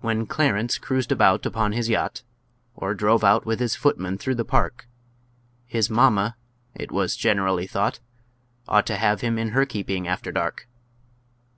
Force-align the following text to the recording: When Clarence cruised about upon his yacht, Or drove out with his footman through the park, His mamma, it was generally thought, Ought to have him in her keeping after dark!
When 0.00 0.26
Clarence 0.26 0.76
cruised 0.76 1.12
about 1.12 1.46
upon 1.46 1.70
his 1.70 1.88
yacht, 1.88 2.24
Or 2.74 2.96
drove 2.96 3.22
out 3.22 3.46
with 3.46 3.60
his 3.60 3.76
footman 3.76 4.18
through 4.18 4.34
the 4.34 4.44
park, 4.44 4.88
His 5.66 5.88
mamma, 5.88 6.34
it 6.74 6.90
was 6.90 7.14
generally 7.14 7.68
thought, 7.68 8.00
Ought 8.66 8.86
to 8.86 8.96
have 8.96 9.20
him 9.20 9.38
in 9.38 9.50
her 9.50 9.64
keeping 9.64 10.08
after 10.08 10.32
dark! 10.32 10.66